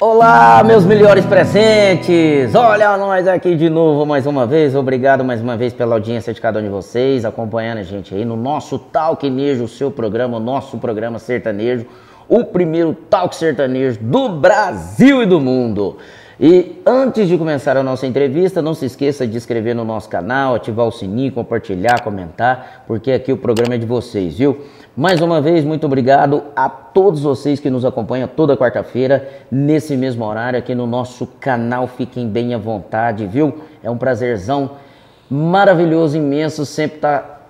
[0.00, 2.54] Olá, meus melhores presentes!
[2.54, 4.76] Olha nós aqui de novo mais uma vez.
[4.76, 8.24] Obrigado mais uma vez pela audiência de cada um de vocês, acompanhando a gente aí
[8.24, 11.84] no nosso Talknejo, o seu programa, o nosso programa sertanejo,
[12.28, 15.96] o primeiro talk sertanejo do Brasil e do mundo.
[16.40, 20.54] E antes de começar a nossa entrevista, não se esqueça de inscrever no nosso canal,
[20.54, 24.60] ativar o sininho, compartilhar, comentar, porque aqui o programa é de vocês, viu?
[24.98, 30.24] Mais uma vez, muito obrigado a todos vocês que nos acompanham toda quarta-feira, nesse mesmo
[30.24, 31.86] horário, aqui no nosso canal.
[31.86, 33.60] Fiquem bem à vontade, viu?
[33.80, 34.72] É um prazerzão
[35.30, 37.40] maravilhoso, imenso, sempre estar tá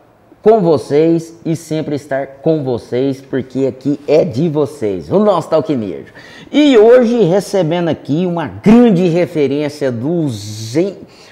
[0.42, 6.12] com vocês e sempre estar com vocês, porque aqui é de vocês, o nosso Talquinejo.
[6.52, 10.76] E hoje recebendo aqui uma grande referência dos,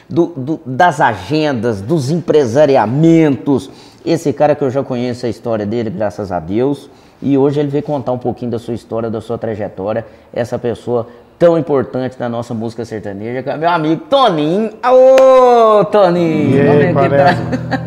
[0.09, 3.71] do, do, das agendas, dos empresariamentos.
[4.05, 6.89] Esse cara que eu já conheço a história dele, graças a Deus.
[7.21, 10.07] E hoje ele veio contar um pouquinho da sua história, da sua trajetória.
[10.33, 14.71] Essa pessoa tão importante da nossa música sertaneja, que é meu amigo Toninho.
[14.85, 16.57] Ô, Toninho!
[16.57, 17.87] E aí, Como é que tá?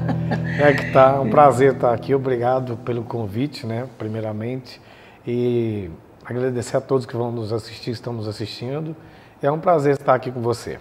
[0.59, 2.13] É que tá, um prazer estar aqui.
[2.13, 4.81] Obrigado pelo convite, né, primeiramente.
[5.25, 5.89] E
[6.25, 8.95] agradecer a todos que vão nos assistir, estão nos assistindo.
[9.41, 10.77] É um prazer estar aqui com você.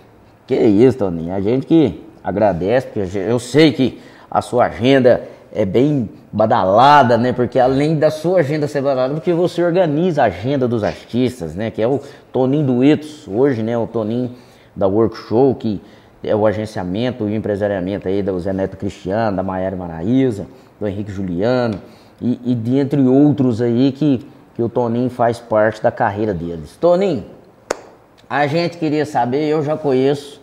[0.49, 1.33] Que isso, Toninho.
[1.33, 5.23] A gente que agradece, porque eu sei que a sua agenda
[5.55, 7.33] é bem badalada, né?
[7.33, 11.71] Porque além da sua agenda ser badalada, porque você organiza a agenda dos artistas, né?
[11.71, 12.01] Que é o
[12.33, 13.79] Toninho Duetos, hoje, né?
[13.79, 14.33] O Toninho
[14.75, 15.81] da Workshow, que
[16.25, 20.47] é o agenciamento e o empresariamento aí do Zé Neto Cristiano, da Maiara Maraíza,
[20.81, 21.79] do Henrique Juliano
[22.21, 24.27] e, e dentre outros aí que
[24.59, 26.77] que o Toninho faz parte da carreira deles.
[26.81, 27.25] Toninho,
[28.29, 30.41] a gente queria saber, eu já conheço,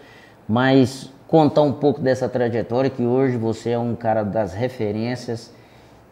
[0.48, 5.54] mas contar um pouco dessa trajetória, que hoje você é um cara das referências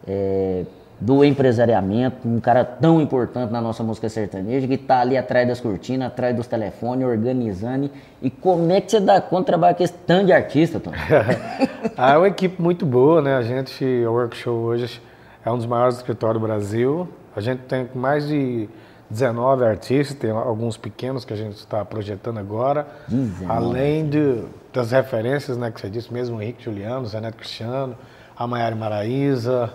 [0.06, 0.64] é,
[1.00, 5.60] do empresariamento, um cara tão importante na nossa música sertaneja, que está ali atrás das
[5.60, 7.90] cortinas, atrás dos telefones, organizando.
[8.22, 11.02] E como é que você dá conta de trabalhar com esse tanto de artista, Toninho?
[11.96, 13.34] ah, é uma equipe muito boa, né?
[13.34, 15.02] A gente, o Workshop hoje
[15.44, 17.08] é um dos maiores escritórios do Brasil.
[17.36, 18.68] A gente tem mais de
[19.10, 22.86] 19 artistas, tem alguns pequenos que a gente está projetando agora.
[23.08, 23.46] 19.
[23.46, 27.96] Além de, das referências, né, que você disse mesmo, o Henrique Juliano, Zé Neto Cristiano,
[28.36, 29.72] a Maiara Maraíza,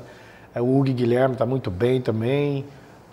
[0.54, 2.66] é, o Hugo Guilherme está muito bem também.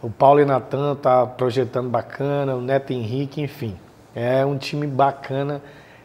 [0.03, 3.77] O Paulo e Natan está projetando bacana, o Neto Henrique, enfim.
[4.15, 5.61] É um time bacana,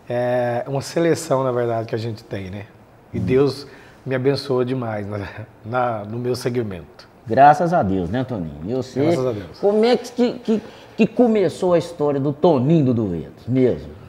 [0.10, 2.66] é uma seleção, na verdade, que a gente tem, né?
[3.14, 3.24] E hum.
[3.24, 3.68] Deus
[4.06, 5.28] me abençoou demais na,
[5.64, 7.11] na, no meu segmento.
[7.26, 8.62] Graças a Deus, né, Toninho?
[8.66, 9.60] E você, Graças a Deus.
[9.60, 10.62] Como é que, que,
[10.98, 14.02] que começou a história do Toninho do Dueto, mesmo?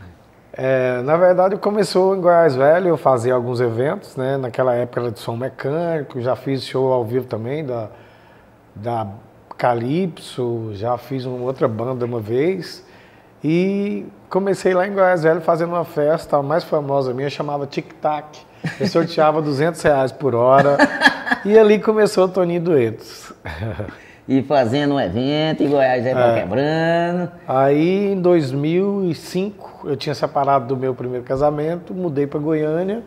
[0.55, 4.37] É, na verdade, começou em Goiás Velho, eu fazia alguns eventos, né?
[4.37, 7.89] Naquela época era de som mecânico, já fiz show ao vivo também da,
[8.75, 9.07] da
[9.57, 12.85] Calypso, já fiz uma outra banda uma vez.
[13.43, 17.93] E comecei lá em Goiás Velho fazendo uma festa, a mais famosa minha chamava Tic
[17.95, 18.39] Tac.
[18.79, 20.77] Eu sorteava 200 reais por hora.
[21.45, 23.33] E ali começou o Toninho Duetos.
[24.29, 26.41] E fazendo um evento em Goiás, aí é.
[26.41, 27.33] quebrando.
[27.47, 33.03] Aí em 2005 eu tinha separado do meu primeiro casamento, mudei para Goiânia,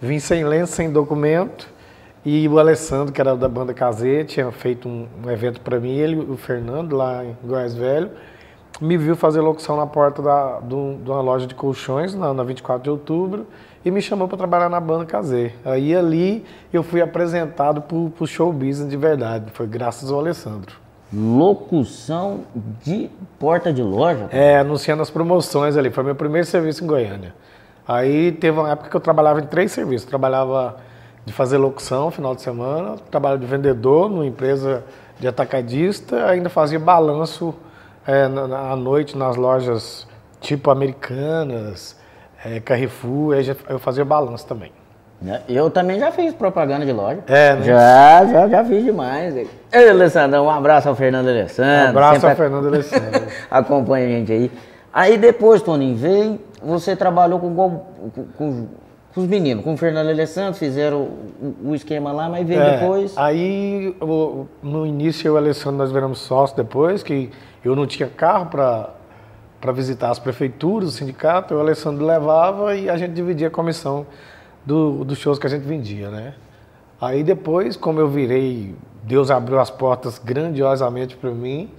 [0.00, 1.68] vim sem lenço, sem documento.
[2.24, 5.98] E o Alessandro, que era da banda Casê, tinha feito um, um evento para mim,
[5.98, 8.10] ele, o Fernando, lá em Goiás Velho,
[8.80, 12.42] me viu fazer locução na porta da, do, de uma loja de colchões, na, na
[12.42, 13.46] 24 de outubro
[13.84, 15.52] e me chamou para trabalhar na banda Casê.
[15.64, 20.76] Aí ali eu fui apresentado para o show business de verdade, foi graças ao Alessandro.
[21.12, 22.40] Locução
[22.82, 24.28] de porta de loja?
[24.32, 27.34] É, anunciando as promoções ali, foi meu primeiro serviço em Goiânia.
[27.86, 30.76] Aí teve uma época que eu trabalhava em três serviços, trabalhava
[31.24, 34.84] de fazer locução final de semana, trabalho de vendedor numa empresa
[35.20, 37.54] de atacadista, ainda fazia balanço
[38.06, 40.06] é, na, à noite nas lojas
[40.40, 41.96] tipo americanas,
[42.44, 44.70] é, Carrefour, aí eu fazia balanço também.
[45.20, 45.40] Né?
[45.48, 47.20] Eu também já fiz propaganda de loja.
[47.26, 47.62] É, né?
[47.62, 49.34] Já, já, já fiz demais.
[49.72, 51.86] Ei, Alessandro, um abraço ao Fernando Alessandro.
[51.86, 53.22] Um abraço ao Fernando Alessandro.
[53.50, 54.50] Acompanha a gente aí.
[54.92, 57.78] Aí depois, Toninho, veio, você trabalhou com, com,
[58.36, 58.66] com,
[59.14, 61.08] com os meninos, com o Fernando Alessandro, fizeram
[61.40, 63.16] o, o esquema lá, mas veio é, depois.
[63.16, 63.96] Aí,
[64.62, 67.30] no início, eu e o Alessandro, nós viramos sócios depois, que
[67.64, 68.90] eu não tinha carro para
[69.64, 74.06] para visitar as prefeituras, o sindicato, o Alessandro levava e a gente dividia a comissão
[74.62, 76.34] do, dos shows que a gente vendia, né?
[77.00, 78.74] Aí depois, como eu virei,
[79.04, 81.70] Deus abriu as portas grandiosamente para mim,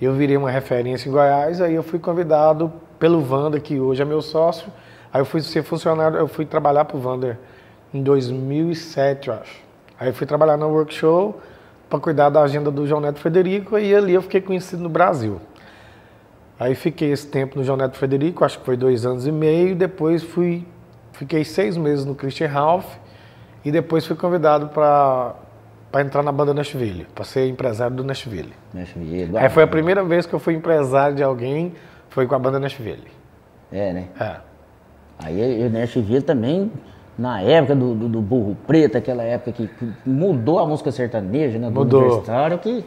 [0.00, 4.06] eu virei uma referência em Goiás, aí eu fui convidado pelo Vander, que hoje é
[4.06, 4.72] meu sócio,
[5.12, 7.38] aí eu fui ser funcionário, eu fui trabalhar para o Vander
[7.92, 9.60] em 2007, eu acho.
[10.00, 11.38] Aí eu fui trabalhar no workshop
[11.90, 15.42] para cuidar da agenda do João Neto Federico, e ali eu fiquei conhecido no Brasil.
[16.58, 19.74] Aí fiquei esse tempo no João Neto Frederico, acho que foi dois anos e meio.
[19.74, 20.66] Depois fui,
[21.12, 22.86] fiquei seis meses no Christian Ralph
[23.64, 25.34] e depois fui convidado para
[25.94, 28.52] para entrar na banda Nashville, para ser empresário do Nashville.
[28.72, 29.38] Nashville.
[29.38, 31.72] Aí foi a primeira vez que eu fui empresário de alguém,
[32.08, 33.06] foi com a banda Nashville.
[33.70, 34.08] É, né?
[34.20, 34.36] É.
[35.20, 36.72] Aí o Nashville também,
[37.16, 41.60] na época do, do, do Burro Preto, aquela época que, que mudou a música sertaneja,
[41.60, 41.68] né?
[41.68, 42.00] Do Mudou.
[42.00, 42.84] universitário, que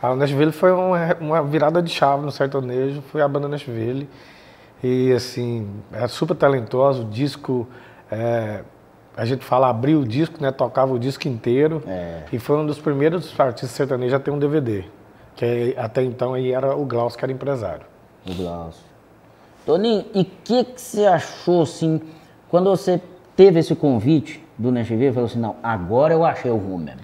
[0.00, 4.08] A Nashville foi uma, uma virada de chave no sertanejo, foi a banda Nashville.
[4.82, 7.66] E assim, é super talentoso, o disco,
[8.10, 8.62] é,
[9.16, 10.52] a gente fala abriu o disco, né?
[10.52, 11.82] Tocava o disco inteiro.
[11.86, 12.22] É.
[12.32, 14.84] E foi um dos primeiros artistas sertanejos a ter um DVD.
[15.34, 17.84] Que aí, até então aí era o Glaucio que era empresário.
[18.24, 18.84] O Glaucio.
[19.66, 22.00] Toninho, e o que, que você achou, assim,
[22.48, 23.00] quando você
[23.36, 27.00] teve esse convite do Nashville, falou assim, não, agora eu achei o rumo mesmo.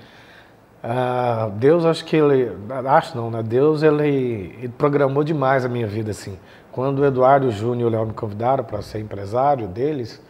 [0.87, 2.53] Ah, Deus, acho que ele.
[2.87, 3.43] Acho não, né?
[3.43, 6.39] Deus, ele, ele programou demais a minha vida, assim.
[6.71, 10.23] Quando o Eduardo Júnior e o Léo me convidaram para ser empresário deles,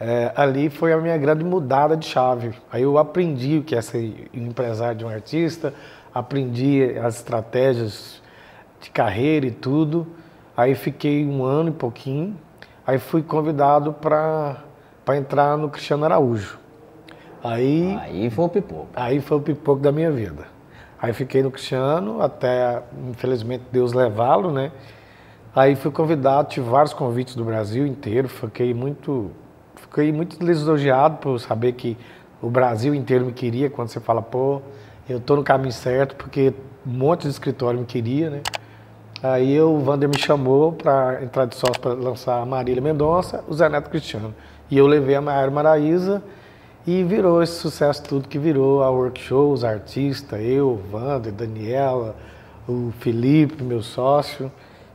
[0.00, 2.54] é, ali foi a minha grande mudada de chave.
[2.72, 5.74] Aí eu aprendi o que é ser empresário de um artista,
[6.14, 8.22] aprendi as estratégias
[8.80, 10.06] de carreira e tudo.
[10.56, 12.38] Aí fiquei um ano e pouquinho.
[12.86, 14.64] Aí fui convidado para
[15.10, 16.58] entrar no Cristiano Araújo.
[17.42, 17.98] Aí.
[18.00, 18.88] Aí foi o pipoco.
[18.94, 20.46] Aí foi o pipoco da minha vida.
[21.00, 24.70] Aí fiquei no Cristiano até, infelizmente, Deus levá-lo, né?
[25.54, 29.30] Aí fui convidado, tive vários convites do Brasil inteiro, fiquei muito,
[29.74, 31.96] fiquei muito lisonjeado por saber que
[32.40, 34.60] o Brasil inteiro me queria, quando você fala, pô,
[35.08, 36.54] eu tô no caminho certo, porque
[36.86, 38.42] um monte de escritório me queria, né?
[39.22, 43.54] Aí o Vander me chamou para entrar de sócio para lançar a Marília Mendonça, o
[43.54, 44.34] Zé Neto Cristiano.
[44.70, 46.22] E eu levei a Maiara Maraíza
[46.86, 52.16] e virou esse sucesso tudo que virou a workshop, os artistas, eu, o Wander, Daniela,
[52.68, 54.50] o Felipe, meu sócio.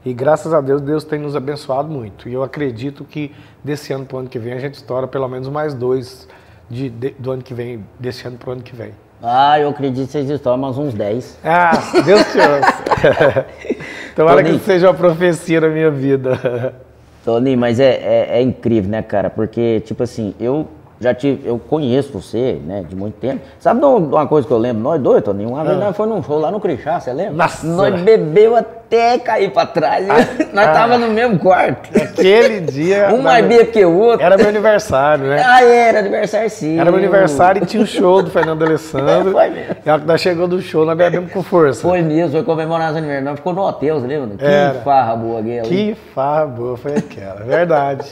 [0.06, 2.30] E graças a Deus, Deus tem nos abençoado muito.
[2.30, 3.32] E eu acredito que
[3.64, 6.28] desse ano para o ano que vem a gente estoura pelo menos mais dois
[6.70, 8.92] de, de- do ano que vem, desse ano para o ano que vem.
[9.24, 11.40] Ah, eu acredito que vocês estão mais uns 10.
[11.44, 11.72] Ah,
[12.06, 13.46] Deus te ouça.
[14.16, 14.56] Tomara que Toninho.
[14.58, 16.76] isso seja uma profecia na minha vida.
[17.24, 19.30] Toninho, mas é, é, é incrível, né, cara?
[19.30, 20.68] Porque, tipo assim, eu
[21.00, 23.42] já tive, eu conheço você, né, de muito tempo.
[23.60, 24.82] Sabe de um- uma coisa que eu lembro?
[24.82, 27.34] Nós dois, Toninho, uma vez nós foi num show lá no Crixá, você lembra?
[27.34, 27.38] Ah.
[27.38, 27.66] Nossa!
[27.68, 30.08] Nós bebeu até cair pra trás.
[30.54, 31.90] nós tava no mesmo quarto.
[32.00, 33.10] Aquele dia.
[33.16, 34.26] Um mais bêbado que o outro.
[34.26, 35.44] Era meu aniversário, né?
[35.46, 36.80] Ah, era aniversário sim.
[36.80, 39.32] Era meu aniversário e tinha um show do Fernando Alessandro.
[39.36, 39.76] Foi mesmo.
[39.86, 41.82] E a que nós chegou do show, nós bebemos com força.
[41.82, 43.26] Foi mesmo, foi comemorar os aniversários.
[43.30, 44.38] Nós ficou no hotel, você lembra?
[44.38, 45.68] Que farra boa aquela.
[45.68, 48.06] Que farra boa foi aquela, verdade.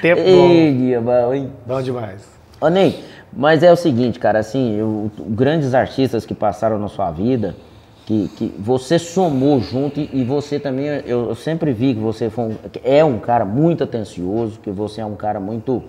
[0.00, 1.50] Tempo Ei, dia bom, hein?
[1.66, 2.22] bom, demais.
[2.60, 7.10] Ô Ney, mas é o seguinte, cara, assim, eu- grandes artistas que passaram na sua
[7.10, 7.54] vida,
[8.06, 12.28] que, que você somou junto e, e você também, eu, eu sempre vi que você
[12.28, 15.82] foi um- é um cara muito atencioso, que você é um cara muito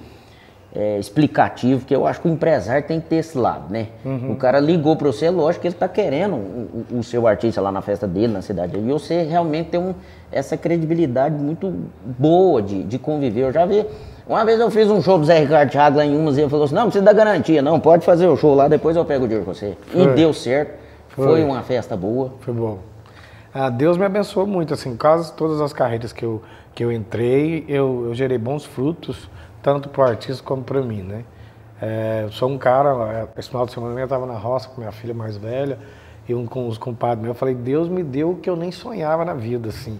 [0.73, 3.87] é, explicativo, que eu acho que o empresário tem que ter esse lado, né?
[4.29, 7.71] O cara ligou pra você, lógico que ele tá querendo o, o- seu artista lá
[7.71, 9.93] na festa dele, na cidade dele, e você realmente tem um,
[10.31, 11.73] essa credibilidade muito
[12.17, 13.41] boa de, de conviver.
[13.41, 13.85] Eu já vi,
[14.25, 16.49] uma vez eu fiz um show do Zé Ricardo Thiago lá em Umas e ele
[16.49, 19.25] falou assim, não, precisa da garantia, não, pode fazer o show lá, depois eu pego
[19.25, 19.75] o dinheiro com você.
[19.93, 20.13] E Foi.
[20.13, 20.73] deu certo,
[21.09, 21.25] foi.
[21.27, 21.43] Foi.
[21.43, 22.31] uma festa boa.
[22.39, 22.77] Foi bom.
[23.53, 26.41] Ah, Deus me abençoou muito, assim, quase todas as carreiras que eu,
[26.73, 29.29] que eu entrei, eu, eu gerei bons frutos,
[29.61, 31.23] tanto para o artista como para mim, né?
[31.81, 32.89] É, sou um cara,
[33.35, 35.79] é, esse final de semana eu estava na roça com minha filha mais velha,
[36.29, 38.71] e um com os compadres meus, eu falei, Deus me deu o que eu nem
[38.71, 39.99] sonhava na vida, assim.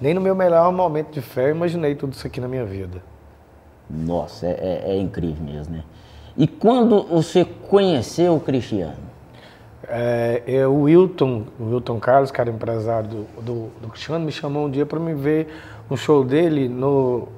[0.00, 3.02] Nem no meu melhor momento de fé eu imaginei tudo isso aqui na minha vida.
[3.88, 4.50] Nossa, é,
[4.86, 5.84] é- é incrível mesmo, né?
[6.36, 8.96] E quando você conheceu o Cristiano?
[9.86, 14.32] É, é, o Wilton, o Wilton Carlos, que era empresário do, do, do Cristiano, me
[14.32, 15.48] chamou um dia para me ver
[15.90, 17.28] um show dele no.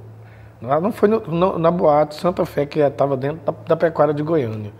[0.67, 4.13] Lá não foi no- no- na boate Santa Fé, que estava dentro da, da pecuária
[4.15, 4.73] de Goiânia.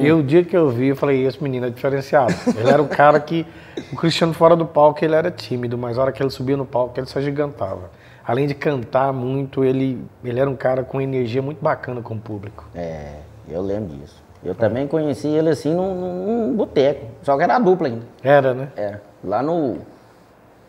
[0.00, 2.32] E o dia que eu vi, eu falei, esse menino é diferenciado.
[2.56, 3.46] Ele era o cara que.
[3.92, 6.64] O Cristiano fora do palco, ele era tímido, mas a hora que ele subia no
[6.64, 7.90] palco, ele se agigantava.
[8.26, 12.18] Além de cantar muito, ele, ele era um cara com energia muito bacana com o
[12.18, 12.64] público.
[12.74, 13.16] É,
[13.48, 14.22] eu lembro disso.
[14.42, 18.06] Eu também conheci ele assim num, num- boteco, só que era a dupla ainda.
[18.22, 18.68] Era, né?
[18.76, 19.02] Era.
[19.22, 19.78] Lá no.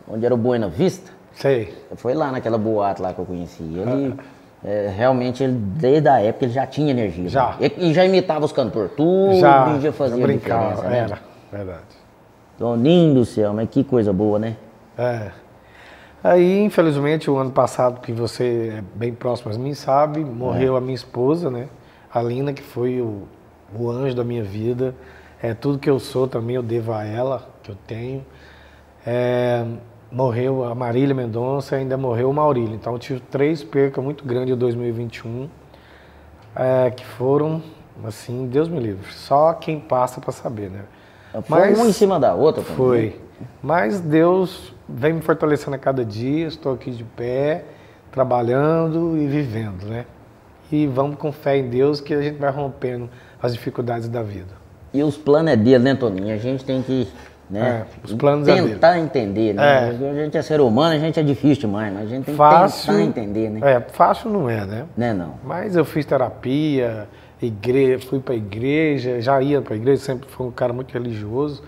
[0.08, 1.12] Onde era o Buena Vista.
[1.34, 1.74] Sei.
[1.96, 3.64] Foi lá naquela boate lá que eu conheci.
[3.64, 4.14] Ele.
[4.64, 7.30] É, realmente, ele, desde a época, ele já tinha energia.
[7.30, 7.56] Já.
[7.60, 7.72] né?
[7.78, 10.98] E, já imitava os cantores, tudo já, já fazia já brincava, diferença, né?
[10.98, 11.20] era,
[11.52, 12.00] verdade.
[12.58, 14.58] Toninho do céu, mas que coisa boa, né?
[14.98, 15.32] É.
[16.22, 20.82] Aí, infelizmente, o ano passado, que você é bem próximo a mim, sabe, morreu a
[20.82, 21.70] minha esposa, né?
[22.14, 23.24] A Lina, que foi o,
[23.74, 24.94] o anjo da minha vida.
[25.42, 28.26] É, tudo que eu sou também eu devo a ela, que eu tenho.
[29.08, 29.64] É,
[30.12, 32.76] morreu a Marília Mendonça e ainda morreu o Maurílio.
[32.76, 35.50] Então eu tive três percas muito grandes em 2021,
[36.56, 37.62] é, que foram,
[38.04, 39.12] assim, Deus me livre.
[39.14, 40.82] Só quem passa para saber, né?
[41.44, 42.78] Foi Mas, uma em cima da outra também.
[42.78, 43.22] Foi.
[43.62, 47.66] Mas Deus vem me fortalecendo a cada dia, estou aqui de pé,
[48.12, 50.06] trabalhando e vivendo, né?
[50.72, 53.10] E vamos com fé em Deus que a gente vai rompendo
[53.42, 54.60] as dificuldades da vida.
[54.94, 56.34] E os planos é dele, né, Toninho?
[56.34, 57.08] A gente tem que
[57.50, 57.86] né?
[57.86, 59.88] É, os planos é tentar é entender, né?
[59.88, 60.10] É.
[60.10, 62.94] A gente é ser humano, a gente é difícil demais, mas a gente tem fácil,
[62.94, 63.60] que tentar entender, né?
[63.64, 64.86] É, fácil não é, né?
[64.96, 65.34] Não é não.
[65.44, 67.08] Mas eu fiz terapia,
[67.42, 71.64] igreja, fui para igreja, já ia para igreja, sempre fui um cara muito religioso.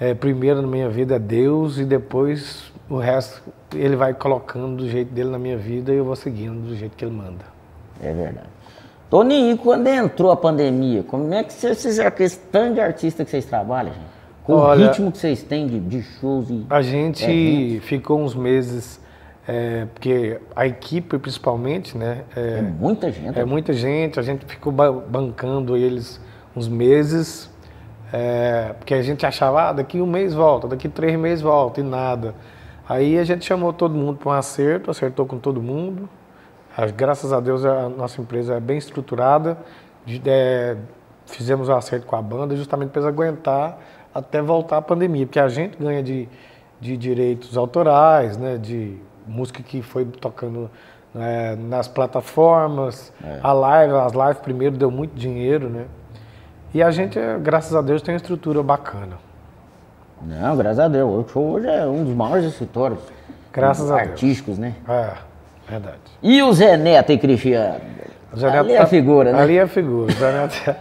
[0.00, 3.42] É, primeiro na minha vida é Deus e depois o resto
[3.74, 6.96] ele vai colocando do jeito dele na minha vida e eu vou seguindo do jeito
[6.96, 7.44] que ele manda.
[8.02, 8.48] É verdade.
[9.10, 13.24] Toninho, e quando entrou a pandemia, como é que vocês fizeram aquele tanto de artista
[13.24, 14.13] que vocês trabalham, gente?
[14.44, 16.66] Com Olha, o ritmo que vocês têm de, de shows e.
[16.68, 17.88] A gente eventos.
[17.88, 19.00] ficou uns meses,
[19.48, 22.24] é, porque a equipe principalmente, né?
[22.36, 23.38] É, é muita gente.
[23.38, 26.20] É muita gente, a gente ficou bancando eles
[26.54, 27.50] uns meses,
[28.12, 31.82] é, porque a gente achava, ah, daqui um mês volta, daqui três meses volta, e
[31.82, 32.34] nada.
[32.86, 36.06] Aí a gente chamou todo mundo para um acerto, acertou com todo mundo.
[36.94, 39.56] Graças a Deus a nossa empresa é bem estruturada.
[40.04, 40.76] De, é,
[41.24, 43.78] fizemos o um acerto com a banda justamente para eles aguentar
[44.14, 46.28] até voltar a pandemia, porque a gente ganha de,
[46.80, 50.70] de direitos autorais, né, de música que foi tocando
[51.14, 53.40] né, nas plataformas, é.
[53.42, 55.86] a live, as lives primeiro deu muito dinheiro, né?
[56.72, 59.16] E a gente, graças a Deus, tem uma estrutura bacana.
[60.20, 61.26] Não, graças a Deus.
[61.26, 62.98] O show hoje é um dos maiores escritórios
[63.52, 64.74] graças a artísticos, Deus.
[64.74, 64.74] né?
[64.88, 66.00] É, verdade.
[66.20, 67.80] E o Zé Neto e Cristiano?
[68.32, 69.40] O Zé Neto ali é a figura, né?
[69.40, 70.12] Ali é a figura.
[70.12, 70.76] O Zé Neto é...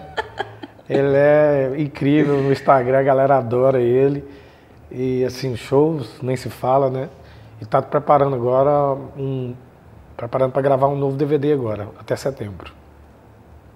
[0.90, 4.24] Ele é incrível no Instagram, a galera adora ele.
[4.92, 7.10] E assim, shows, nem se fala, né?
[7.62, 9.56] E tá preparando agora um.
[10.16, 12.72] Preparando para gravar um novo DVD agora, até setembro.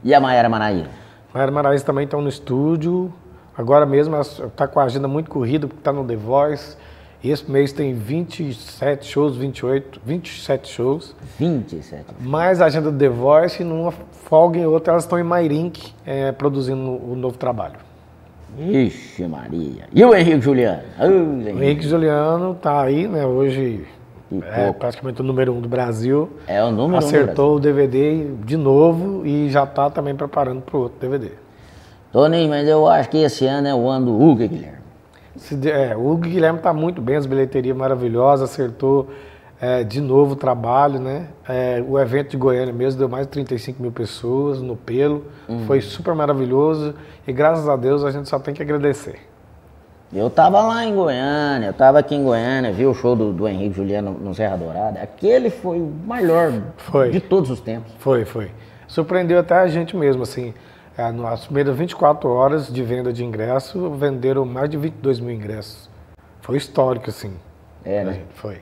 [0.04, 0.90] E a Mayara Maraíra?
[1.34, 3.12] Mayara Maraíra também está no estúdio.
[3.58, 6.78] Agora mesmo está com a agenda muito corrida, porque está no The Voice.
[7.24, 11.16] Esse mês tem 27 shows, 28, 27 shows.
[11.40, 12.06] 27.
[12.20, 15.94] Mais a agenda do The Voice e numa folga em outra elas estão em Mairink
[16.06, 17.76] é, produzindo o um novo trabalho.
[18.58, 19.86] Ixi Maria.
[19.92, 20.84] E o Henrique Juliano?
[21.00, 23.26] Oh, o Henrique Juliano está aí, né?
[23.26, 23.86] Hoje
[24.52, 26.30] é praticamente o número um do Brasil.
[26.48, 30.78] É o número Acertou um o DVD de novo e já está também preparando para
[30.78, 31.32] o outro DVD.
[32.12, 34.77] Toninho, mas eu acho que esse ano é o ano do Hugo, Guilherme.
[35.66, 39.10] É, o Guilherme está muito bem, as bilheterias maravilhosas, acertou
[39.60, 41.28] é, de novo o trabalho, né?
[41.48, 45.66] É, o evento de Goiânia mesmo deu mais de 35 mil pessoas no pelo, uhum.
[45.66, 46.94] foi super maravilhoso
[47.28, 49.20] e graças a Deus a gente só tem que agradecer.
[50.14, 53.48] Eu estava lá em Goiânia, eu estava aqui em Goiânia, vi o show do, do
[53.48, 55.02] Henrique Juliano no Serra Dourada.
[55.02, 57.10] Aquele foi o melhor foi.
[57.10, 57.92] de todos os tempos.
[58.00, 58.50] Foi, foi.
[58.88, 60.54] Surpreendeu até a gente mesmo, assim.
[60.98, 65.88] É, nas primeiras 24 horas de venda de ingresso, venderam mais de 22 mil ingressos.
[66.42, 67.34] Foi histórico, assim.
[67.86, 68.22] É, né?
[68.34, 68.58] Foi.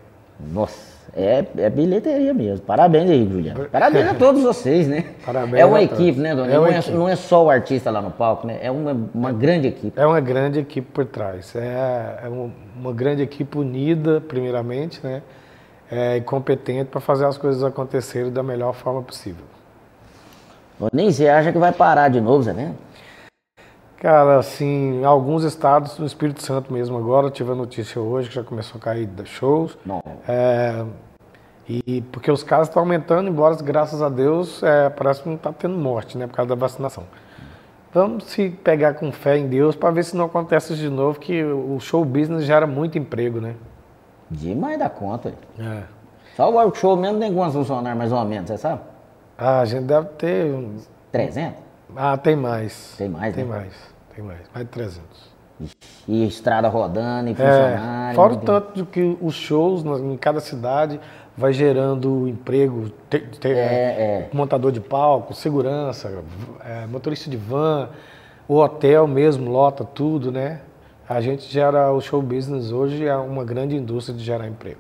[0.52, 2.66] Nossa, é, é bilheteria mesmo.
[2.66, 3.66] Parabéns aí, Juliano.
[3.72, 5.06] Parabéns a todos vocês, né?
[5.26, 6.52] Parabéns é uma equipe, né, Dona?
[6.52, 8.60] É não, é, não, é, só o artista lá no palco, né?
[8.62, 9.98] É uma, uma grande equipe.
[9.98, 11.56] É uma grande equipe por trás.
[11.56, 15.22] É, é uma, uma grande equipe unida, primeiramente, né?
[15.90, 19.46] É, e competente para fazer as coisas acontecerem da melhor forma possível.
[20.92, 22.76] Nem você acha que vai parar de novo, vendo?
[23.98, 28.44] Cara, assim, alguns estados, no Espírito Santo mesmo agora, tive a notícia hoje que já
[28.44, 29.78] começou a cair shows.
[29.86, 30.04] Não.
[30.28, 30.86] É,
[31.68, 35.52] e porque os casos estão aumentando, embora, graças a Deus, é, parece que não está
[35.52, 37.04] tendo morte, né, por causa da vacinação.
[37.92, 41.44] Vamos se pegar com fé em Deus para ver se não acontece de novo, que
[41.44, 43.56] o show business gera muito emprego, né?
[44.30, 45.34] Demais da conta.
[45.58, 45.84] É.
[46.36, 48.82] Só o show mesmo tem quantos funcionários mais ou menos, você sabe?
[49.38, 50.90] Ah, a gente deve ter uns...
[51.12, 51.62] 300?
[51.96, 52.96] Ah, tem mais.
[52.98, 53.50] Tem mais, Tem né?
[53.50, 53.74] mais,
[54.16, 54.42] tem mais.
[54.54, 55.36] Mais de 300.
[56.08, 58.16] E estrada rodando, e é, funcionário...
[58.16, 61.00] Fora o tanto de que os shows em cada cidade
[61.38, 64.30] vai gerando emprego, te, te, é, é.
[64.34, 66.24] montador de palco, segurança,
[66.64, 67.90] é, motorista de van,
[68.48, 70.62] o hotel mesmo lota tudo, né?
[71.08, 74.80] A gente gera o show business hoje é uma grande indústria de gerar emprego.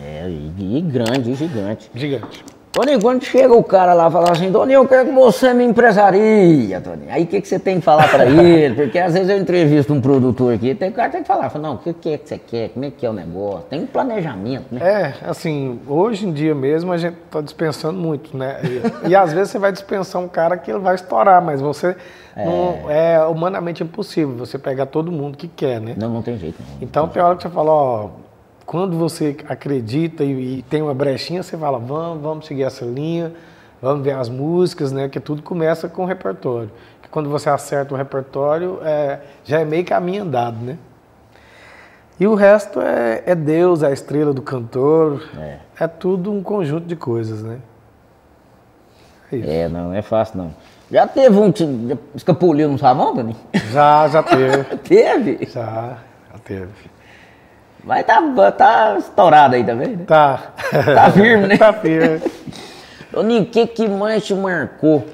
[0.00, 1.90] É, e, e grande, e gigante.
[1.94, 2.44] Gigante.
[2.74, 5.62] Toninho, quando chega o cara lá e fala assim, Toninho, eu quero que você me
[5.62, 7.08] empresaria, Toninho.
[7.08, 8.74] Aí o que, que você tem que falar para ele?
[8.74, 11.68] Porque às vezes eu entrevisto um produtor aqui, tem, o cara tem que falar, fala,
[11.68, 12.70] não, o que, que é que você quer?
[12.70, 13.66] Como é que é o negócio?
[13.70, 14.80] Tem um planejamento, né?
[14.82, 18.58] É, assim, hoje em dia mesmo a gente está dispensando muito, né?
[19.04, 21.94] E, e, às vezes você vai dispensar um cara que ele vai estourar, mas você
[22.34, 22.44] é...
[22.44, 25.94] não é humanamente impossível você pegar todo mundo que quer, né?
[25.96, 26.56] Não, não tem jeito.
[26.58, 28.23] Não, então tem hora que você fala, ó
[28.66, 33.32] quando você acredita e, e, tem uma brechinha, você fala, vamos, vamos seguir essa linha,
[33.80, 35.08] vamos ver as músicas, né?
[35.08, 36.70] Que tudo começa com o repertório.
[37.02, 40.78] Que quando você acerta o repertório, é, já é meio caminho andado, né?
[42.18, 45.58] E o resto é, é Deus, é a estrela do cantor, é.
[45.80, 45.88] é.
[45.88, 47.58] tudo um conjunto de coisas, né?
[49.32, 50.54] É, é não é fácil não.
[50.90, 51.52] Já teve um
[52.14, 53.36] escapuliu no sabão, Dani?
[53.72, 54.64] Já, já teve.
[54.78, 55.46] teve?
[55.46, 55.98] Já,
[56.30, 56.93] já teve.
[57.84, 58.22] Mas tá,
[58.52, 60.04] tá estourado aí também, né?
[60.06, 60.54] Tá.
[60.94, 61.56] Tá firme, né?
[61.58, 62.20] tá firme.
[63.12, 65.04] Toninho, o que, que mais te marcou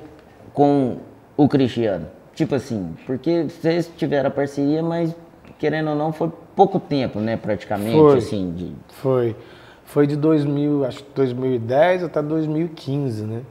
[0.54, 0.98] com
[1.36, 2.06] o Cristiano?
[2.34, 5.14] Tipo assim, porque vocês tiveram a parceria, mas
[5.58, 8.52] querendo ou não, foi pouco tempo, né, praticamente, foi, assim.
[8.52, 8.72] De...
[8.94, 9.36] Foi.
[9.84, 13.42] Foi de 2000, acho que 2010 até 2015, né?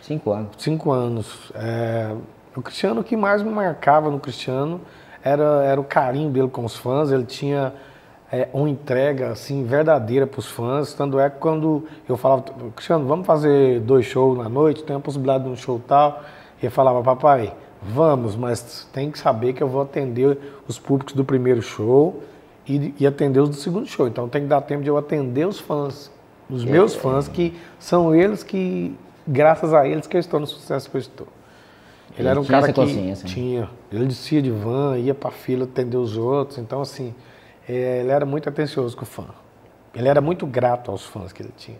[0.00, 0.48] Cinco anos.
[0.56, 1.52] Cinco anos.
[1.54, 2.14] É,
[2.56, 4.80] o Cristiano, o que mais me marcava no Cristiano
[5.22, 7.10] era, era o carinho dele com os fãs.
[7.10, 7.72] Ele tinha
[8.32, 10.94] é, uma entrega assim verdadeira para os fãs.
[10.94, 12.44] Tanto é que quando eu falava,
[12.74, 16.22] Cristiano, vamos fazer dois shows na noite, tem a possibilidade de um show tal.
[16.62, 21.14] E ele falava, papai, vamos, mas tem que saber que eu vou atender os públicos
[21.14, 22.22] do primeiro show
[22.68, 24.06] e, e atender os do segundo show.
[24.06, 26.10] Então tem que dar tempo de eu atender os fãs,
[26.48, 28.94] os é, meus fãs, que são eles que,
[29.26, 31.26] graças a eles, que eu estou no sucesso que eu estou.
[32.12, 33.14] Ele, ele era um cara que né?
[33.24, 36.58] tinha, ele descia de van, ia para fila atender os outros.
[36.58, 37.14] Então assim, é,
[37.74, 39.24] ele era muito atencioso com o fã.
[39.94, 41.78] Ele era muito grato aos fãs que ele tinha.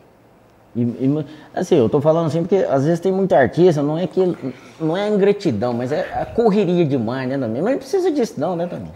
[0.75, 4.06] E, e, assim, eu tô falando assim porque às vezes tem muita artista, não é
[4.06, 4.37] que
[4.78, 7.61] não é ingratidão, mas é a correria demais, né, também.
[7.61, 8.92] Mas não precisa disso não, né, também.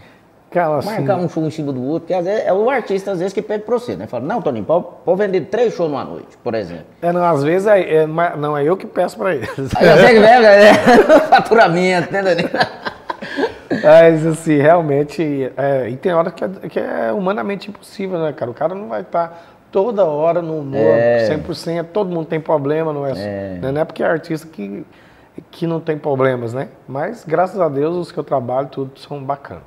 [0.55, 3.11] Cara, assim, Marcar um show em cima do outro, porque às vezes é o artista
[3.11, 4.07] às vezes que pede pra você, né?
[4.07, 6.85] Fala, não, Toninho, pode, pode vender três shows numa noite, por exemplo.
[7.01, 9.49] É, não, às vezes é, é não, é eu que peço pra eles.
[9.75, 10.73] Aí você que pega, né?
[11.27, 12.49] Faturamento, né, Toninho?
[13.83, 18.51] Mas, assim, realmente, é, e tem hora que é, que é, humanamente impossível, né, cara?
[18.51, 19.37] O cara não vai estar tá
[19.71, 21.27] toda hora no humor, é.
[21.29, 23.59] 100%, todo mundo tem problema, não é, é.
[23.61, 23.71] Né?
[23.71, 24.85] Não é porque é artista que,
[25.51, 26.69] que não tem problemas, né?
[26.87, 29.63] Mas, graças a Deus, os que eu trabalho, tudo são bacanas.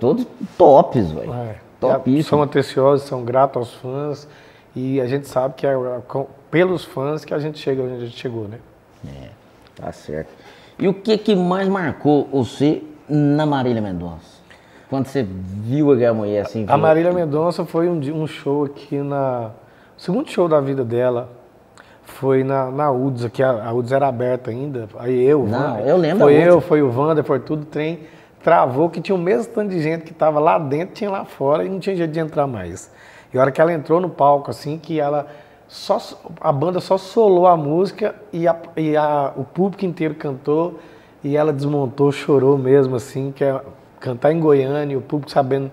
[0.00, 1.34] Todos tops, velho.
[1.34, 1.56] É.
[1.80, 2.24] Topíssimo.
[2.24, 4.28] São atenciosos, são gratos aos fãs,
[4.74, 7.98] e a gente sabe que é, é pelos fãs que a gente chega onde a
[7.98, 8.58] gente chegou, né?
[9.06, 9.28] É,
[9.74, 10.30] tá certo.
[10.78, 14.36] E o que, que mais marcou você na Marília Mendonça?
[14.90, 16.64] Quando você viu a mulher assim?
[16.68, 19.50] A Marília Mendonça foi um, um show aqui na.
[19.96, 21.30] O segundo show da vida dela
[22.02, 24.88] foi na, na UDS, aqui a, a UDS era aberta ainda.
[24.98, 26.18] Aí eu, Não, eu lembro.
[26.20, 28.00] Foi eu, foi o Wander, foi tudo, trem
[28.46, 31.64] travou, que tinha o mesmo tanto de gente que estava lá dentro, tinha lá fora
[31.64, 32.88] e não tinha jeito de entrar mais.
[33.34, 35.26] E a hora que ela entrou no palco, assim, que ela
[35.68, 35.98] só
[36.40, 40.78] a banda só solou a música e, a, e a, o público inteiro cantou
[41.24, 43.60] e ela desmontou, chorou mesmo assim, que é
[43.98, 45.70] cantar em Goiânia, o público sabendo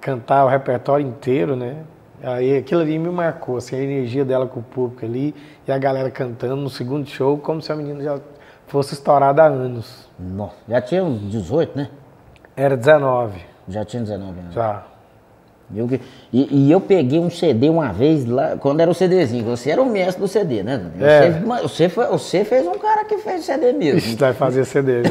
[0.00, 1.84] cantar o repertório inteiro, né?
[2.22, 5.34] Aí aquilo ali me marcou, assim, a energia dela com o público ali
[5.66, 8.18] e a galera cantando no segundo show, como se a menina já
[8.66, 10.08] fosse estourada há anos.
[10.18, 11.90] Nossa, já tinha uns 18, né?
[12.56, 13.40] Era 19.
[13.68, 14.54] Já tinha 19 anos.
[14.54, 14.84] Já.
[15.74, 15.88] Eu,
[16.32, 19.44] e, e, eu peguei um CD uma vez lá, quando era o CDzinho.
[19.44, 20.80] Você era o mestre do CD, né?
[20.98, 21.30] É.
[21.30, 23.98] Você, você, foi, você fez um cara que fez CD mesmo.
[23.98, 25.02] Ixi, vai fazer CD.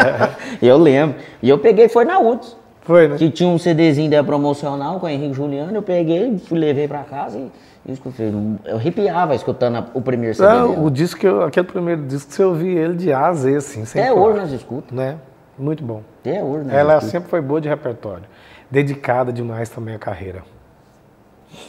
[0.60, 1.16] Eu lembro.
[1.42, 2.56] E eu peguei, foi na UTS.
[2.82, 3.16] Foi, né?
[3.16, 5.74] Que tinha um CDzinho da promocional com o Henrique Juliano.
[5.74, 7.50] Eu peguei, fui, levei pra casa e,
[7.86, 8.30] e escutei.
[8.66, 10.52] Eu arrepiava escutando o primeiro CD.
[10.52, 13.32] Não, o disco que eu, aquele primeiro disco que você ouvia ele de A a
[13.32, 13.82] Z, assim.
[13.82, 15.02] Até hoje nós escutamos.
[15.02, 15.16] Né?
[15.58, 16.02] Muito bom.
[16.20, 16.78] Até hoje, né?
[16.78, 18.24] Ela sempre foi boa de repertório
[18.74, 20.42] dedicada demais também à carreira.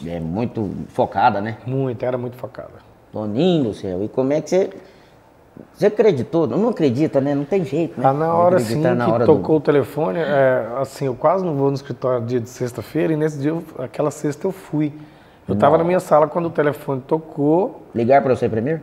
[0.05, 1.57] É muito focada, né?
[1.65, 2.73] Muito, era muito focada.
[3.13, 4.69] Toninho do céu, e como é que você.
[5.73, 6.47] Você acreditou?
[6.47, 7.33] Não acredita, né?
[7.33, 8.05] Não tem jeito, né?
[8.05, 9.61] Ah, na hora sim na que hora tocou do...
[9.61, 13.39] o telefone, é, assim, eu quase não vou no escritório dia de sexta-feira e nesse
[13.39, 14.91] dia, eu, aquela sexta eu fui.
[15.47, 17.83] Eu estava na minha sala quando o telefone tocou.
[17.93, 18.81] Ligar para você primeiro?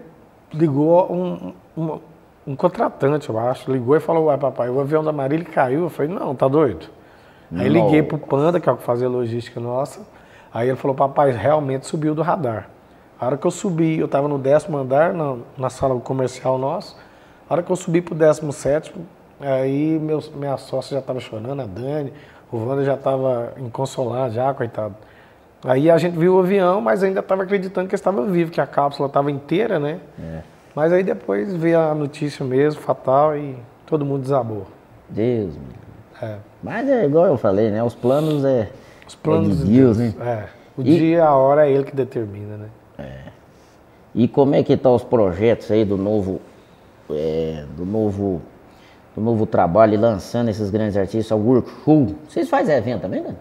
[0.54, 1.98] Ligou um, um,
[2.46, 3.70] um, contratante, eu acho.
[3.70, 5.82] Ligou e falou, uai papai, o avião da Marília caiu.
[5.82, 6.86] Eu falei, não, tá doido.
[7.54, 10.00] Aí liguei pro Panda, que é o que fazia logística nossa.
[10.52, 12.68] Aí ele falou, papai, realmente subiu do radar.
[13.20, 16.96] A hora que eu subi, eu estava no décimo andar, na, na sala comercial nossa.
[17.48, 19.06] A hora que eu subi pro décimo sétimo,
[19.40, 22.12] aí meus, minha sócia já estava chorando, a Dani,
[22.50, 24.94] o Wander já estava inconsolado já, coitado.
[25.64, 28.66] Aí a gente viu o avião, mas ainda estava acreditando que estava vivo, que a
[28.66, 30.00] cápsula estava inteira, né?
[30.20, 30.40] É.
[30.74, 34.66] Mas aí depois veio a notícia mesmo, fatal, e todo mundo desabou.
[35.08, 35.82] Deus, meu
[36.28, 36.51] é.
[36.62, 37.82] Mas é igual eu falei, né?
[37.82, 38.70] Os planos é,
[39.06, 40.14] Os planos é de Deus, né?
[40.20, 40.44] É.
[40.76, 42.68] O e, dia, a hora é ele que determina, né?
[42.98, 43.32] É.
[44.14, 46.40] E como é que estão tá os projetos aí do novo,
[47.10, 48.40] é, do novo,
[49.14, 52.16] do novo trabalho, lançando esses grandes artistas, o workshop?
[52.28, 53.34] Vocês fazem evento também, né?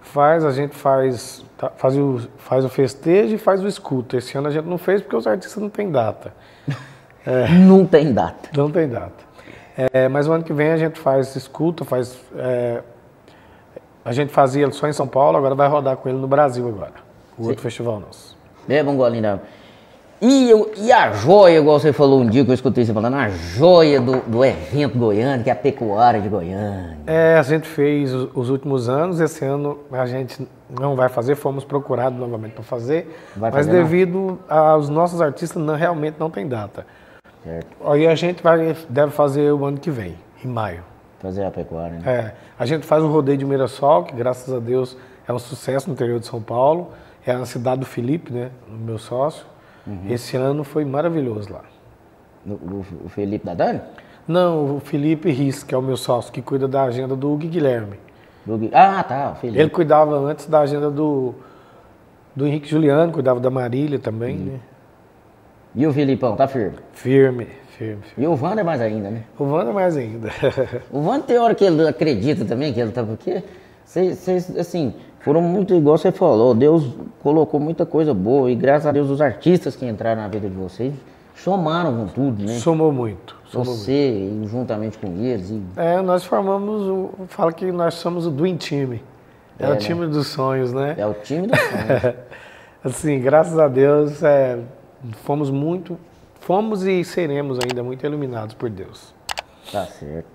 [0.00, 4.16] Faz, a gente faz, tá, faz, o, faz o festejo e faz o escuta.
[4.16, 6.32] Esse ano a gente não fez porque os artistas não têm data.
[7.26, 8.48] É, não tem data.
[8.56, 9.22] Não tem data.
[9.92, 12.18] É, mas o ano que vem a gente faz escuta, faz.
[12.36, 12.82] É,
[14.04, 16.94] a gente fazia só em São Paulo, agora vai rodar com ele no Brasil agora.
[17.38, 17.48] O Sim.
[17.48, 18.36] outro festival nosso.
[18.66, 19.38] Beba um golinho da.
[20.22, 23.16] E, eu, e a joia, igual você falou um dia que eu escutei você falando,
[23.16, 26.98] a joia do, do evento goiano, que é a pecuária de Goiânia.
[27.06, 31.36] É, a gente fez os, os últimos anos, esse ano a gente não vai fazer,
[31.36, 34.56] fomos procurados novamente para fazer, vai mas devido não?
[34.58, 36.84] aos nossos artistas não, realmente não tem data.
[37.42, 37.76] Certo.
[37.84, 40.82] Aí a gente vai, deve fazer o ano que vem, em maio.
[41.20, 42.02] Fazer a pecuária, né?
[42.10, 45.88] É, a gente faz o rodeio de Mirassol, que graças a Deus é um sucesso
[45.88, 46.88] no interior de São Paulo,
[47.26, 49.44] é na cidade do Felipe, né, meu sócio.
[49.86, 50.06] Uhum.
[50.08, 51.62] Esse ano foi maravilhoso lá.
[52.46, 53.80] O, o, Felipe Dadani?
[54.26, 57.98] Não, o Felipe Riz, que é o meu sócio, que cuida da agenda do Guilherme.
[58.46, 58.70] Do...
[58.72, 59.58] Ah, tá, Felipe.
[59.58, 61.34] Ele cuidava antes da agenda do,
[62.34, 64.44] do Henrique Juliano, cuidava da Marília também, uhum.
[64.44, 64.60] né?
[65.74, 66.76] E o Filipão, tá firme?
[66.92, 68.02] Firme, firme.
[68.02, 68.24] firme.
[68.24, 69.22] E o Wander mais ainda, né?
[69.38, 70.30] O Wander mais ainda.
[70.90, 73.02] o Wander tem hora que ele acredita também que ele tá...
[73.04, 73.42] Porque,
[73.84, 78.92] vocês, assim, foram muito igual você falou, Deus colocou muita coisa boa e graças a
[78.92, 80.94] Deus os artistas que entraram na vida de vocês
[81.42, 82.58] somaram com tudo, né?
[82.58, 83.36] Somou muito.
[83.46, 84.48] Somou você muito.
[84.48, 85.50] juntamente com eles.
[85.50, 85.62] E...
[85.76, 89.00] É, nós formamos, o, fala que nós somos o Dream Team.
[89.58, 89.76] É, é o né?
[89.76, 90.94] time dos sonhos, né?
[90.98, 92.14] É o time dos sonhos.
[92.84, 94.58] assim, graças a Deus, é,
[95.24, 95.98] fomos muito,
[96.40, 99.14] fomos e seremos ainda muito iluminados por Deus.
[99.70, 100.26] Tá certo.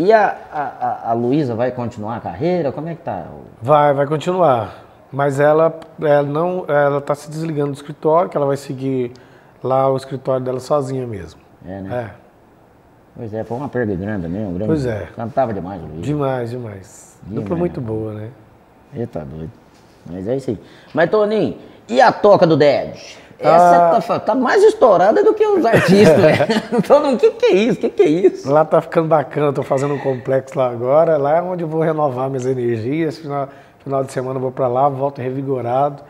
[0.00, 2.70] E a, a, a Luísa vai continuar a carreira?
[2.70, 3.26] Como é que tá?
[3.60, 4.84] Vai, vai continuar.
[5.10, 9.12] Mas ela, ela não, ela está se desligando do escritório, que ela vai seguir
[9.62, 11.40] lá o escritório dela sozinha mesmo.
[11.66, 12.10] É, né?
[12.14, 12.28] É.
[13.16, 14.26] Pois é, foi uma perda grande?
[14.26, 14.66] Um grande...
[14.66, 15.08] Pois é.
[15.16, 16.02] Cantava demais, Luísa.
[16.02, 17.18] Demais, demais.
[17.22, 17.42] demais.
[17.42, 18.30] Dupla muito boa, né?
[18.94, 19.50] Eita, doido.
[20.06, 20.58] Mas é isso aí.
[20.94, 23.18] Mas, Toninho, e a toca do Ded?
[23.40, 26.82] Essa ah, tá, tá, mais estourada do que os artistas, velho.
[26.86, 27.78] Todo mundo, o que, que é isso?
[27.78, 28.50] O que, que é isso?
[28.50, 31.16] Lá tá ficando bacana, tô fazendo um complexo lá agora.
[31.16, 33.18] Lá é onde eu vou renovar minhas energias.
[33.18, 33.48] Final,
[33.84, 36.02] final de semana eu vou para lá, volto revigorado.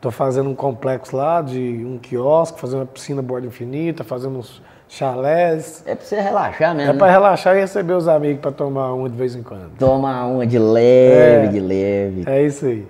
[0.00, 4.62] Tô fazendo um complexo lá de um quiosque, fazendo uma piscina borda infinita, fazendo uns
[4.88, 5.82] chalés.
[5.84, 6.90] É pra você relaxar mesmo.
[6.90, 6.98] É né?
[6.98, 9.70] pra relaxar e receber os amigos pra tomar uma de vez em quando.
[9.76, 12.24] Tomar uma de leve, é, de leve.
[12.24, 12.86] É isso aí.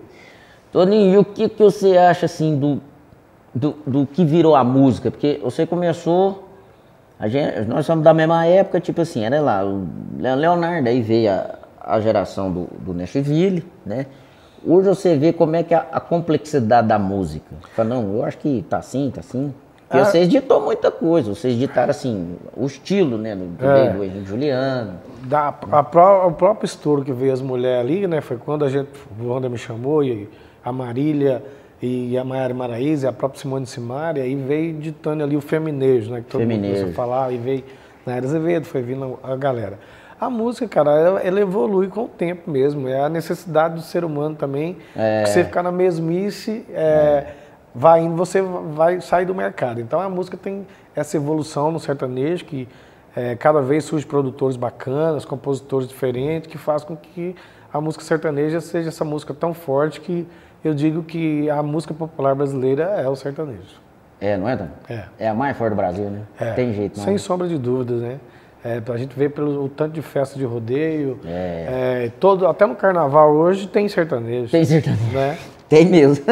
[0.71, 2.79] Toninho, e o que, que você acha assim do
[3.59, 6.49] do, do que virou a música, porque você começou,
[7.19, 9.87] a gente, nós somos da mesma época, tipo assim, era lá, o
[10.19, 14.07] Leonardo, aí veio a, a geração do, do Nashville, né?
[14.65, 17.55] Hoje você vê como é que é a, a complexidade da música.
[17.75, 19.53] Fala, não, eu acho que tá assim, tá assim.
[19.89, 20.05] Porque ah.
[20.05, 23.35] vocês ditou muita coisa, vocês ditaram assim, o estilo, né?
[23.35, 23.91] Do, é.
[23.91, 24.95] do Henrique Juliano.
[25.25, 28.21] Da, a, a, o próprio estouro que veio as mulheres ali, né?
[28.21, 30.29] Foi quando a gente, o Wanda me chamou e
[30.65, 31.43] a Marília
[31.81, 36.21] e a Maiara Maraíza, a própria Simone Simaria, e veio ditando ali o feminejo, né?
[36.21, 36.63] Que todo feminejo.
[36.63, 37.65] mundo começou a falar, e veio
[38.05, 39.79] na Era Azevedo, foi vindo a galera.
[40.21, 42.89] A música, cara, ela, ela, evolui com o tempo mesmo.
[42.89, 44.77] É a necessidade do ser humano também.
[44.97, 45.23] É.
[45.23, 47.35] Que você ficar na mesmice, é, é.
[47.73, 49.81] vai indo, você vai sair do mercado.
[49.81, 52.69] Então a música tem essa evolução no sertanejo, que
[53.15, 57.37] é, cada vez surgem produtores bacanas, compositores diferentes, que faz com que
[57.73, 60.27] a música sertaneja seja essa música tão forte que
[60.65, 63.89] eu digo que a música popular brasileira é o sertanejo.
[64.21, 64.69] É, não é, Dan?
[64.89, 65.05] É.
[65.19, 66.23] É a mais forte do Brasil, né?
[66.39, 66.53] É.
[66.53, 67.19] Tem jeito, não Sem é?
[67.19, 68.19] sombra de dúvidas, né?
[68.65, 71.21] É, a gente vê pelo o tanto de festa de rodeio.
[71.25, 72.07] É.
[72.07, 72.13] é.
[72.19, 74.51] todo, até no carnaval hoje tem sertanejo.
[74.51, 75.13] Tem sertanejo.
[75.13, 75.39] Né?
[75.69, 76.25] Tem mesmo.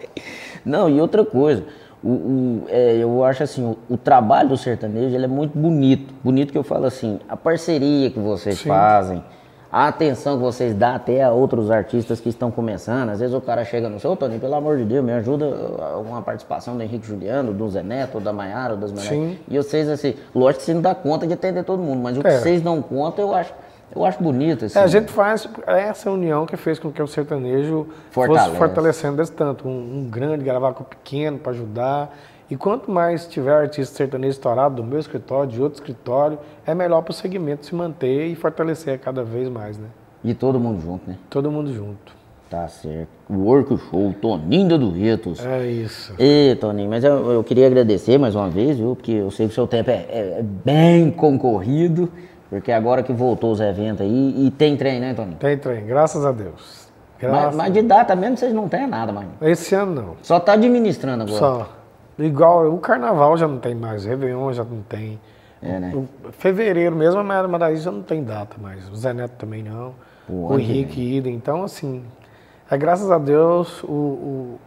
[0.64, 1.64] não, e outra coisa.
[2.02, 6.14] O, o é, eu acho assim, o, o, trabalho do sertanejo ele é muito bonito.
[6.22, 8.68] Bonito que eu falo assim, a parceria que vocês Sim.
[8.68, 9.22] fazem
[9.70, 13.10] a atenção que vocês dão até a outros artistas que estão começando.
[13.10, 15.46] Às vezes o cara chega no seu, Tony, pelo amor de Deus, me ajuda
[15.98, 19.38] uma participação do Henrique Juliano, do Zé Neto, da Maiara, das mulheres.
[19.48, 22.22] E vocês, assim, lógico que você não dá conta de atender todo mundo, mas o
[22.22, 22.38] que é.
[22.38, 23.52] vocês dão conta, eu acho.
[23.94, 24.66] Eu acho bonito.
[24.66, 24.78] Assim.
[24.78, 28.46] É, a gente faz essa união que fez com que o sertanejo Fortalece.
[28.48, 29.66] fosse fortalecendo desse tanto.
[29.66, 32.14] Um, um grande gravar com o pequeno para ajudar.
[32.50, 37.02] E quanto mais tiver artista sertanejo estourado do meu escritório, de outro escritório, é melhor
[37.02, 39.88] para o segmento se manter e fortalecer cada vez mais, né?
[40.24, 41.16] E todo mundo junto, né?
[41.28, 42.16] Todo mundo junto.
[42.48, 43.08] Tá certo.
[43.30, 45.44] Work Show, Toninho da Duetos.
[45.44, 46.14] É isso.
[46.18, 48.96] E, Toninho, mas eu, eu, queria agradecer mais uma vez, viu?
[48.96, 52.10] Porque eu sei que o seu tempo é, é, é bem concorrido,
[52.48, 55.36] porque agora que voltou os eventos aí, e tem trem, né, Toninho?
[55.36, 56.88] Tem trem, graças a Deus.
[57.20, 59.28] Graças mas, mas de data mesmo vocês não têm nada, mano.
[59.42, 60.16] Esse ano não.
[60.22, 61.38] Só tá administrando agora.
[61.38, 61.77] Só.
[62.18, 65.20] Igual o carnaval já não tem mais, Réveillon já não tem.
[65.62, 65.92] É, né?
[65.94, 68.88] O, fevereiro mesmo, a Maraíza já não tem data mais.
[68.88, 69.94] O Zé Neto também não.
[70.26, 71.34] Pô, o Henrique idem.
[71.34, 72.04] Então, assim,
[72.70, 74.60] É, graças a Deus, o, o,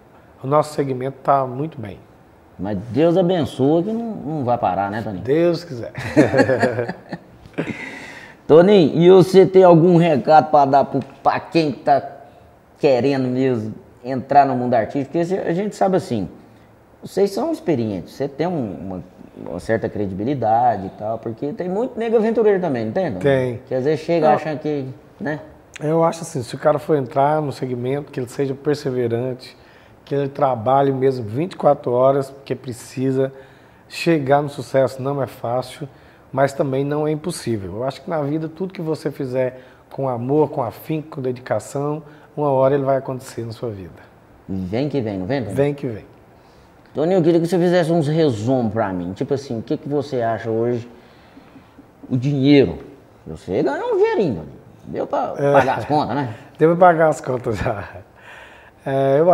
[0.44, 2.00] o nosso segmento está muito bem.
[2.58, 5.24] Mas Deus abençoa que não, não vai parar, né, Toninho?
[5.24, 5.92] Deus quiser.
[8.48, 12.02] Toninho, e você tem algum recado para dar para quem está
[12.80, 15.18] querendo mesmo entrar no mundo artístico?
[15.18, 16.28] Porque a gente sabe assim,
[17.04, 19.04] vocês são experientes, você tem uma,
[19.38, 23.14] uma, certa credibilidade e tal, porque tem muito nego aventureiro também, não tem?
[23.16, 23.60] Tem.
[23.68, 24.86] Que às vezes chega achando que,
[25.20, 25.40] né?
[25.80, 29.58] Eu acho assim, se o cara for entrar no segmento, que ele seja perseverante,
[30.06, 33.34] que ele trabalhe mesmo 24 horas, porque precisa
[33.90, 35.88] chegar no sucesso não é fácil,
[36.32, 37.78] mas também não é impossível.
[37.78, 42.04] Eu acho que na vida tudo que você fizer com amor, com afinco, com dedicação,
[42.36, 44.12] uma hora ele vai acontecer na sua vida.
[44.48, 45.44] Vem que vem, não vem?
[45.44, 46.11] Vem que vem.
[46.94, 49.14] Toninho, eu queria que você fizesse uns resumos para mim.
[49.14, 50.88] Tipo assim, o que, que você acha hoje
[52.10, 52.80] o dinheiro?
[53.26, 54.46] Você ganhou um dinheirinho,
[54.86, 56.36] deu para é, pagar as contas, né?
[56.58, 57.88] Deu para pagar as contas já.
[58.86, 59.32] É, eu,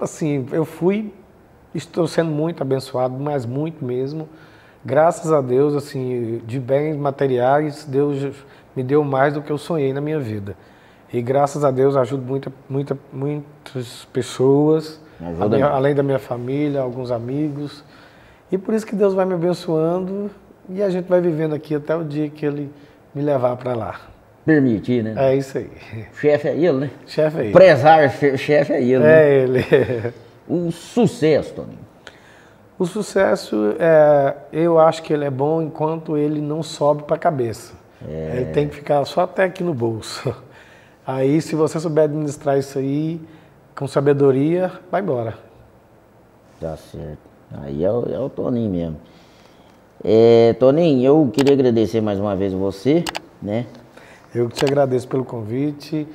[0.00, 1.12] assim, eu fui,
[1.72, 4.28] estou sendo muito abençoado, mas muito mesmo.
[4.84, 9.92] Graças a Deus, assim, de bens materiais, Deus me deu mais do que eu sonhei
[9.92, 10.56] na minha vida.
[11.12, 17.10] E graças a Deus ajudo muita, muita, muitas pessoas, minha, além da minha família, alguns
[17.10, 17.84] amigos.
[18.50, 20.30] E por isso que Deus vai me abençoando
[20.68, 22.70] e a gente vai vivendo aqui até o dia que Ele
[23.14, 24.00] me levar para lá.
[24.44, 25.14] Permitir, né?
[25.16, 25.68] É isso aí.
[26.20, 26.90] Chefe é ele, né?
[27.04, 27.52] Chefe é ele.
[27.52, 28.94] Prezar chefe é ele.
[28.94, 29.34] É né?
[29.34, 30.14] ele.
[30.48, 31.80] O sucesso, Toninho.
[32.78, 37.18] O sucesso, é, eu acho que ele é bom enquanto ele não sobe para a
[37.18, 37.74] cabeça.
[38.08, 38.36] É.
[38.36, 40.32] Ele tem que ficar só até aqui no bolso.
[41.04, 43.20] Aí, se você souber administrar isso aí
[43.76, 45.34] com sabedoria, vai embora.
[46.58, 47.18] Tá certo.
[47.62, 48.96] Aí é o, é o Toninho mesmo.
[50.02, 53.04] É, Toninho, eu queria agradecer mais uma vez você,
[53.40, 53.66] né?
[54.34, 56.08] Eu te agradeço pelo convite.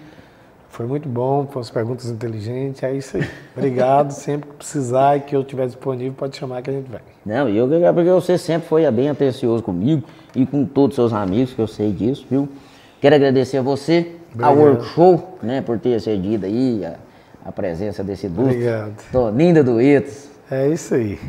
[0.69, 2.81] Foi muito bom, foram as perguntas inteligentes.
[2.81, 3.29] É isso aí.
[3.55, 4.11] Obrigado.
[4.11, 7.01] sempre que precisar e que eu estiver disponível, pode chamar que a gente vai.
[7.23, 10.03] Não, e eu porque você sempre foi bem atencioso comigo
[10.35, 12.49] e com todos os seus amigos, que eu sei disso, viu?
[12.99, 14.49] Quero agradecer a você, Obrigado.
[14.49, 16.95] a Workshow, né, por ter cedido aí a,
[17.45, 18.45] a presença desse duplo.
[18.45, 18.93] Obrigado.
[19.11, 20.29] Toninho do Itos.
[20.49, 21.19] É isso aí.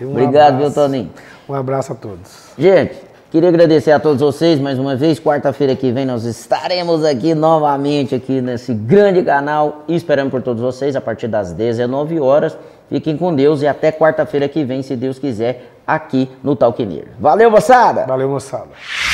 [0.00, 0.58] Um Obrigado, abraço.
[0.58, 1.10] meu Toninho.
[1.48, 2.48] Um abraço a todos.
[2.58, 2.96] Gente,
[3.30, 5.20] queria agradecer a todos vocês mais uma vez.
[5.20, 9.84] Quarta-feira que vem nós estaremos aqui novamente aqui nesse grande canal.
[9.88, 12.56] Esperamos por todos vocês a partir das 19 horas.
[12.88, 17.50] Fiquem com Deus e até quarta-feira que vem, se Deus quiser, aqui no Talk Valeu,
[17.50, 18.04] moçada!
[18.04, 19.09] Valeu, moçada!